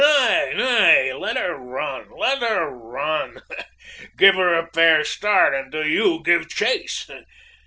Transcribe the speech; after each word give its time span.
"Nay, 0.01 0.51
nay, 0.55 1.13
let 1.13 1.37
her 1.37 1.55
run! 1.55 2.07
Let 2.09 2.39
her 2.41 2.69
run! 2.71 3.37
Give 4.17 4.33
her 4.33 4.55
a 4.55 4.67
fair 4.73 5.03
start, 5.03 5.53
and 5.53 5.71
do 5.71 5.87
you 5.87 6.23
give 6.25 6.49
chase! 6.49 7.07